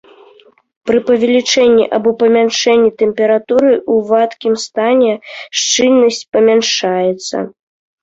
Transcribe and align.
Пры 0.89 1.01
павялічэнні 1.09 1.83
або 1.97 2.09
памяншэнні 2.23 2.91
тэмпературы 3.03 3.71
ў 3.75 3.95
вадкім 4.11 4.59
стане 4.67 5.13
шчыльнасць 5.59 6.27
памяншаецца. 6.37 7.37